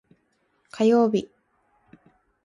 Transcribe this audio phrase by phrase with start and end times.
[0.71, 1.29] 火曜日